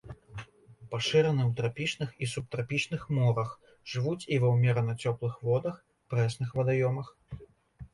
[0.93, 3.55] Пашыраны ў трапічных і субтрапічных морах,
[3.95, 5.75] жывуць і ва ўмерана цёплых водах,
[6.15, 7.19] прэсных вадаёмах.